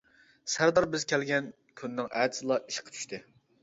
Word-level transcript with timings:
سەردار 0.53 0.87
بىز 0.95 1.05
كەلگەن 1.13 1.53
كۈننىڭ 1.83 2.11
ئەتىسىلا 2.19 2.63
ئىشقا 2.67 3.01
چۈشتى. 3.01 3.27